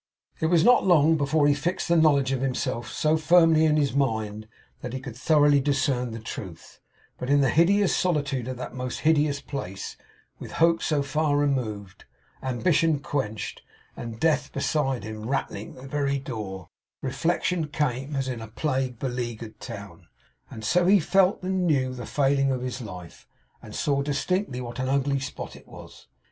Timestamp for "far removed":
11.03-12.05